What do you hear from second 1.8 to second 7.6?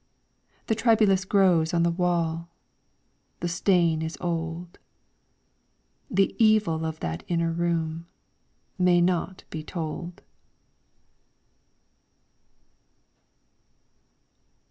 the wall. The stain is old. The evil of that inner